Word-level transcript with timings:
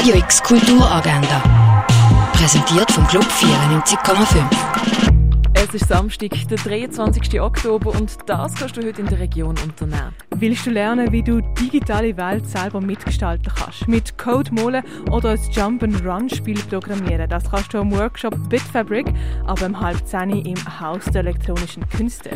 Radio 0.00 0.14
X 0.14 0.42
Kulturagenda. 0.42 1.42
Präsentiert 2.32 2.90
vom 2.90 3.06
Club 3.06 3.24
94,5. 3.24 4.46
Es 5.52 5.74
ist 5.74 5.88
Samstag, 5.88 6.30
der 6.48 6.56
23. 6.56 7.38
Oktober 7.38 7.90
und 7.90 8.16
das 8.24 8.54
kannst 8.54 8.78
du 8.78 8.82
heute 8.82 9.02
in 9.02 9.08
der 9.08 9.18
Region 9.18 9.54
unternehmen. 9.62 10.14
Willst 10.36 10.64
du 10.64 10.70
lernen, 10.70 11.12
wie 11.12 11.22
du 11.22 11.42
digitale 11.42 12.16
Welt 12.16 12.46
selber 12.46 12.80
mitgestalten 12.80 13.52
kannst? 13.54 13.88
Mit 13.88 14.16
Code 14.16 14.50
malen 14.54 14.82
oder 15.10 15.32
ein 15.32 15.40
Jump-and-Run-Spiel 15.52 16.62
programmieren? 16.70 17.28
Das 17.28 17.50
kannst 17.50 17.74
du 17.74 17.80
am 17.80 17.92
Workshop 17.92 18.34
Bitfabric, 18.48 19.12
aber 19.46 19.66
um 19.66 19.78
halb 19.78 20.06
zehn 20.06 20.30
im 20.30 20.80
Haus 20.80 21.04
der 21.12 21.20
elektronischen 21.20 21.86
Künste. 21.90 22.30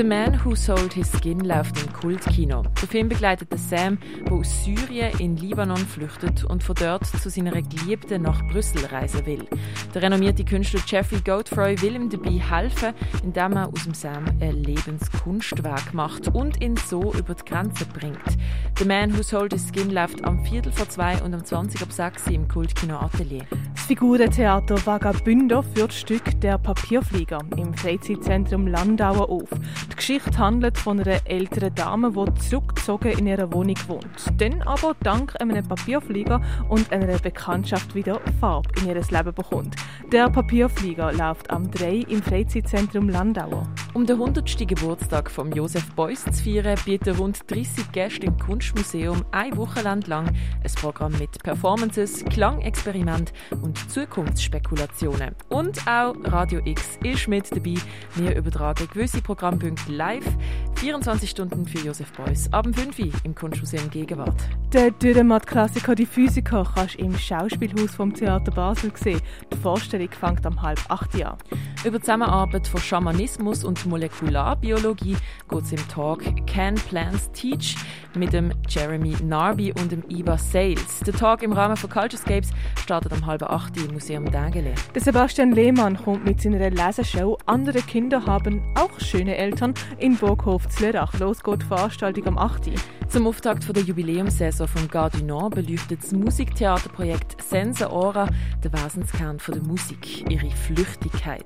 The 0.00 0.06
Man 0.06 0.42
Who 0.42 0.54
Sold 0.54 0.94
His 0.94 1.12
Skin 1.12 1.40
läuft 1.40 1.78
im 1.78 1.92
Kultkino. 1.92 2.62
Der 2.62 2.88
Film 2.88 3.10
begleitet 3.10 3.50
Sam, 3.58 3.98
der 4.24 4.32
aus 4.32 4.64
Syrien 4.64 5.12
in 5.18 5.36
Libanon 5.36 5.76
flüchtet 5.76 6.42
und 6.42 6.64
von 6.64 6.74
dort 6.76 7.04
zu 7.04 7.28
seiner 7.28 7.60
Geliebten 7.60 8.22
nach 8.22 8.42
Brüssel 8.48 8.82
reisen 8.86 9.26
will. 9.26 9.46
Der 9.94 10.00
renommierte 10.00 10.42
Künstler 10.42 10.80
Jeffrey 10.86 11.20
Godfrey 11.20 11.78
will 11.82 11.96
ihm 11.96 12.08
dabei 12.08 12.30
helfen, 12.30 12.94
indem 13.22 13.52
er 13.52 13.68
aus 13.68 13.84
dem 13.84 13.92
Sam 13.92 14.24
ein 14.40 14.64
Lebenskunstwerk 14.64 15.92
macht 15.92 16.28
und 16.28 16.62
ihn 16.62 16.78
so 16.78 17.12
über 17.12 17.34
die 17.34 17.44
Grenze 17.44 17.84
bringt. 17.84 18.38
The 18.78 18.86
Man 18.86 19.14
Who 19.14 19.22
Sold 19.22 19.52
His 19.52 19.68
Skin 19.68 19.90
läuft 19.90 20.24
am 20.24 20.42
Viertel 20.46 20.72
vor 20.72 20.88
zwei 20.88 21.20
und 21.20 21.34
am 21.34 21.44
20 21.44 21.82
ab 21.82 21.92
6 21.92 22.28
im 22.28 22.48
Kultkino 22.48 22.96
Atelier. 22.98 23.44
Das 23.74 23.84
Figurentheater 23.84 24.86
Vagabünder 24.86 25.62
führt 25.62 25.92
Stück 25.92 26.40
Der 26.40 26.56
Papierflieger 26.56 27.40
im 27.58 27.74
Freizeitzentrum 27.74 28.66
Landauer 28.66 29.28
auf. 29.28 29.50
Die 29.90 29.96
Geschichte 29.96 30.38
handelt 30.38 30.78
von 30.78 31.00
einer 31.00 31.20
älteren 31.26 31.74
Dame, 31.74 32.12
die 32.12 32.40
zurückgezogen 32.40 33.12
in 33.18 33.26
ihrer 33.26 33.52
Wohnung 33.52 33.76
wohnt. 33.88 34.06
Dann 34.38 34.62
aber 34.62 34.94
dank 35.02 35.38
einem 35.40 35.66
Papierflieger 35.66 36.40
und 36.68 36.92
einer 36.92 37.18
Bekanntschaft 37.18 37.94
wieder 37.94 38.20
Farbe 38.40 38.68
in 38.80 38.88
ihr 38.88 38.94
Leben 38.94 39.34
bekommt. 39.34 39.76
Der 40.12 40.30
Papierflieger 40.30 41.12
läuft 41.12 41.50
am 41.50 41.70
3 41.70 42.04
im 42.08 42.22
Freizeitzentrum 42.22 43.08
Landauer. 43.08 43.66
Um 43.92 44.06
den 44.06 44.20
100. 44.20 44.68
Geburtstag 44.68 45.28
von 45.28 45.50
Josef 45.50 45.84
Beuys 45.96 46.24
zu 46.24 46.44
feiern, 46.44 46.78
bieten 46.84 47.16
rund 47.16 47.40
30 47.50 47.90
Gäste 47.90 48.26
im 48.26 48.38
Kunstmuseum 48.38 49.24
ein 49.32 49.56
Wochenende 49.56 50.08
lang 50.08 50.28
ein 50.28 50.72
Programm 50.76 51.12
mit 51.18 51.42
Performances, 51.42 52.24
Klangexperiment 52.26 53.32
und 53.62 53.90
Zukunftsspekulationen. 53.90 55.34
Und 55.48 55.88
auch 55.88 56.14
Radio 56.22 56.60
X 56.64 57.00
ist 57.02 57.26
mit 57.26 57.50
dabei. 57.50 57.74
Wir 58.14 58.36
übertragen 58.36 58.86
gewisse 58.92 59.20
Programmpunkte 59.22 59.90
live, 59.90 60.36
24 60.76 61.28
Stunden 61.28 61.66
für 61.66 61.78
Josef 61.78 62.12
Beuys, 62.12 62.50
ab 62.52 62.68
5 62.72 62.96
Uhr 62.96 63.12
im 63.24 63.34
Kunstmuseum 63.34 63.90
Gegenwart. 63.90 64.40
Der 64.72 64.92
Dürrenmatt-Klassiker 64.92 65.96
«Die 65.96 66.06
Physiker» 66.06 66.64
kannst 66.76 66.94
du 66.94 67.00
im 67.00 67.18
Schauspielhaus 67.18 67.96
vom 67.96 68.14
Theater 68.14 68.52
Basel 68.52 68.92
sehen. 68.94 69.20
Die 69.52 69.56
Vorstellung 69.56 70.10
fängt 70.12 70.46
am 70.46 70.62
halb 70.62 70.78
acht 70.88 71.12
Jahr. 71.16 71.38
Über 71.84 71.98
die 71.98 72.04
Zusammenarbeit 72.04 72.68
von 72.68 72.80
Schamanismus 72.80 73.64
und 73.64 73.79
Molekularbiologie 73.86 75.16
geht 75.48 75.62
es 75.62 75.72
im 75.72 75.88
Talk 75.88 76.22
«Can 76.46 76.74
Plants 76.74 77.30
Teach?» 77.32 77.76
Mit 78.16 78.32
dem 78.32 78.52
Jeremy 78.68 79.16
Narby 79.22 79.72
und 79.72 79.92
dem 79.92 80.02
Iba 80.08 80.38
Sales. 80.38 81.00
Der 81.06 81.14
Talk 81.14 81.42
im 81.42 81.52
Rahmen 81.52 81.76
von 81.76 81.90
Culturescapes 81.90 82.50
startet 82.80 83.12
am 83.12 83.26
halb 83.26 83.42
acht 83.42 83.76
im 83.76 83.92
Museum 83.92 84.24
Dägele. 84.30 84.74
Der 84.94 85.02
Sebastian 85.02 85.52
Lehmann 85.52 85.96
kommt 85.96 86.24
mit 86.24 86.40
seiner 86.40 86.70
Leseshow 86.70 87.38
«Andere 87.46 87.80
Kinder 87.82 88.24
haben 88.26 88.62
auch 88.74 88.98
schöne 89.00 89.36
Eltern» 89.36 89.74
in 89.98 90.16
Burghof 90.16 90.68
Zlörach. 90.68 91.18
Los 91.18 91.42
geht 91.42 91.62
die 91.62 91.66
Veranstaltung 91.66 92.26
am 92.26 92.38
8. 92.38 92.70
Zum 93.10 93.26
Auftakt 93.26 93.66
der 93.74 93.82
Jubiläumssaison 93.82 94.68
von 94.68 94.86
Gare 94.86 95.10
du 95.10 95.24
Nord 95.24 95.56
beleuchtet 95.56 96.00
das 96.00 96.12
Musiktheaterprojekt 96.12 97.42
Sense 97.42 97.90
Ora 97.90 98.28
den 98.62 98.72
Wesenskern 98.72 99.38
der 99.48 99.62
Musik, 99.62 100.30
ihre 100.30 100.48
Flüchtigkeit. 100.50 101.44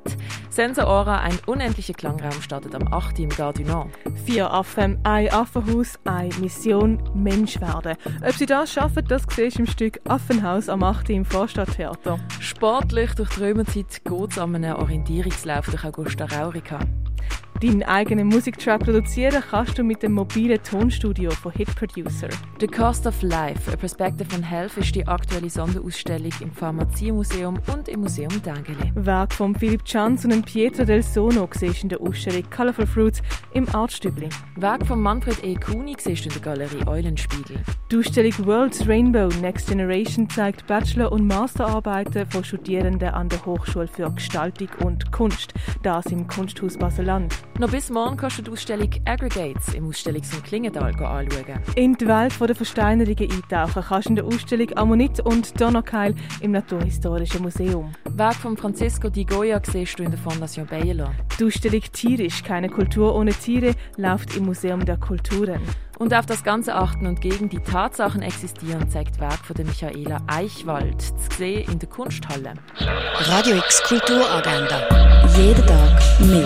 Sense 0.50 0.86
Ora, 0.86 1.20
ein 1.20 1.38
unendlicher 1.46 1.94
Klangraum, 1.94 2.42
startet 2.42 2.74
am 2.74 2.92
8. 2.92 3.20
im 3.20 3.30
Gare 3.30 3.54
du 3.54 3.62
Nord. 3.62 3.88
Vier 4.26 4.52
Affen, 4.52 4.98
ein 5.04 5.32
Affenhaus, 5.32 5.98
eine 6.04 6.50
Mission 6.54 6.98
Mensch 7.14 7.60
werden. 7.60 7.96
Ob 8.26 8.32
sie 8.32 8.46
das 8.46 8.72
schaffen, 8.72 9.04
das 9.08 9.24
siehst 9.34 9.58
du 9.58 9.62
im 9.62 9.66
Stück 9.66 10.00
Affenhaus 10.06 10.68
am 10.68 10.82
8. 10.82 11.10
im 11.10 11.24
Vorstadttheater. 11.24 12.18
Sportlich 12.38 13.12
durch 13.14 13.30
die 13.30 13.40
Römerzeit 13.40 14.04
geht 14.04 14.30
es 14.30 14.38
an 14.38 14.54
einem 14.54 14.76
Orientierungslauf 14.76 15.66
durch 15.66 15.84
Augusta 15.84 16.26
Raurica. 16.26 16.78
Deinen 17.64 17.82
eigenen 17.82 18.26
Musiktrack 18.26 18.84
produzieren 18.84 19.42
kannst 19.50 19.78
du 19.78 19.84
mit 19.84 20.02
dem 20.02 20.12
mobilen 20.12 20.62
Tonstudio 20.62 21.30
von 21.30 21.50
Hit 21.52 21.74
Producer. 21.74 22.28
The 22.60 22.66
Cost 22.66 23.06
of 23.06 23.22
Life, 23.22 23.72
A 23.72 23.76
Perspective 23.76 24.28
on 24.36 24.42
Health 24.42 24.76
ist 24.76 24.94
die 24.94 25.06
aktuelle 25.06 25.48
Sonderausstellung 25.48 26.30
im 26.40 26.52
Pharmaziemuseum 26.52 27.58
und 27.72 27.88
im 27.88 28.00
Museum 28.00 28.42
Dangeli. 28.42 28.92
Werk 28.94 29.32
von 29.32 29.54
Philipp 29.54 29.82
Chanz 29.86 30.26
und 30.26 30.44
Pietro 30.44 30.84
del 30.84 31.02
Sono 31.02 31.48
siehst 31.54 31.84
in 31.84 31.88
der 31.88 32.02
Ausstellung 32.02 32.42
Colorful 32.54 32.86
Fruits 32.86 33.22
im 33.54 33.66
Artstübli. 33.74 34.28
Werk 34.56 34.86
von 34.86 35.00
Manfred 35.00 35.42
E. 35.42 35.54
Kuni 35.54 35.96
siehst 35.98 36.26
in 36.26 36.32
der 36.32 36.42
Galerie 36.42 36.86
Eulenspiegel. 36.86 37.56
Die 37.90 37.96
Ausstellung 37.96 38.46
World's 38.46 38.86
Rainbow 38.86 39.28
Next 39.40 39.68
Generation 39.68 40.28
zeigt 40.28 40.66
Bachelor- 40.66 41.12
und 41.12 41.26
Masterarbeiten 41.26 42.26
von 42.26 42.44
Studierenden 42.44 43.08
an 43.08 43.30
der 43.30 43.46
Hochschule 43.46 43.88
für 43.88 44.10
Gestaltung 44.10 44.68
und 44.84 45.10
Kunst, 45.12 45.54
das 45.82 46.04
im 46.06 46.26
Kunsthaus 46.26 46.76
Baseland. 46.76 47.32
Noch 47.56 47.70
bis 47.70 47.88
morgen 47.88 48.16
kannst 48.16 48.38
du 48.38 48.42
die 48.42 48.50
Ausstellung 48.50 48.90
Aggregates 49.04 49.74
im 49.74 49.88
Ausstellungs- 49.88 50.34
und 50.34 50.42
Klingenthal 50.42 50.90
anschauen. 50.90 51.60
In 51.76 51.94
die 51.94 52.08
Welt 52.08 52.32
der 52.40 52.54
Versteinerungen 52.56 53.30
eintauchen 53.30 53.84
kannst 53.86 54.06
du 54.06 54.10
in 54.10 54.16
der 54.16 54.24
Ausstellung 54.24 54.76
Ammonit 54.76 55.20
und 55.20 55.60
Donnerkeil 55.60 56.16
im 56.40 56.50
Naturhistorischen 56.50 57.42
Museum. 57.42 57.92
Werk 58.16 58.36
von 58.36 58.56
Francisco 58.56 59.08
Di 59.08 59.24
Goya 59.24 59.60
siehst 59.64 59.98
du 59.98 60.04
in 60.04 60.12
der 60.12 60.20
Fondation 60.20 60.66
Bayerler. 60.66 61.12
Die 61.38 61.44
Ausstellung 61.44 61.80
Tierisch, 61.92 62.44
keine 62.44 62.68
Kultur 62.68 63.12
ohne 63.12 63.32
Tiere, 63.32 63.74
läuft 63.96 64.36
im 64.36 64.44
Museum 64.44 64.84
der 64.84 64.98
Kulturen. 64.98 65.60
Und 65.98 66.14
auf 66.14 66.24
das 66.24 66.44
Ganze 66.44 66.76
achten 66.76 67.08
und 67.08 67.20
gegen 67.20 67.48
die 67.48 67.58
Tatsachen 67.58 68.22
existieren, 68.22 68.88
zeigt 68.88 69.18
Werk 69.18 69.44
von 69.44 69.56
der 69.56 69.64
Michaela 69.64 70.18
Eichwald, 70.28 71.02
zu 71.02 71.36
sehen 71.36 71.68
in 71.72 71.80
der 71.80 71.88
Kunsthalle. 71.88 72.54
Radio 73.18 73.56
X 73.56 73.82
Kulturagenda. 73.82 75.26
Jeden 75.36 75.66
Tag 75.66 76.00
mehr. 76.20 76.44